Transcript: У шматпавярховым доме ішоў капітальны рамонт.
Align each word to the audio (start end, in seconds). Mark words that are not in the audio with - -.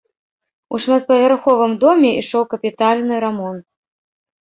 У 0.75 0.79
шматпавярховым 0.85 1.71
доме 1.85 2.09
ішоў 2.25 2.43
капітальны 2.57 3.25
рамонт. 3.29 3.63